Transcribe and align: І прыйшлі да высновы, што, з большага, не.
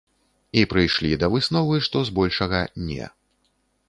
І 0.59 0.61
прыйшлі 0.71 1.11
да 1.23 1.29
высновы, 1.33 1.75
што, 1.87 2.01
з 2.07 2.15
большага, 2.21 2.63
не. 2.89 3.11